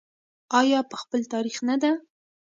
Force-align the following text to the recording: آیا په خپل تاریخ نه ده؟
آیا 0.59 0.79
په 0.89 0.95
خپل 1.01 1.21
تاریخ 1.33 1.57
نه 1.69 1.75
ده؟ 1.81 1.91